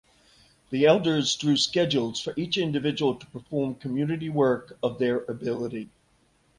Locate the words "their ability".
4.97-5.91